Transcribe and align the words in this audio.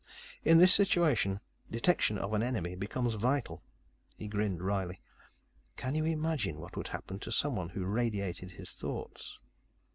In 0.43 0.57
this 0.57 0.73
situation, 0.73 1.41
detection 1.69 2.17
of 2.17 2.33
an 2.33 2.41
enemy 2.41 2.75
becomes 2.75 3.13
vital." 3.13 3.61
He 4.17 4.27
grinned 4.27 4.59
wryly. 4.63 4.99
"Can 5.77 5.93
you 5.93 6.05
imagine 6.05 6.59
what 6.59 6.75
would 6.75 6.87
happen 6.87 7.19
to 7.19 7.31
someone 7.31 7.69
who 7.69 7.85
radiated 7.85 8.53
his 8.53 8.71
thoughts?" 8.71 9.37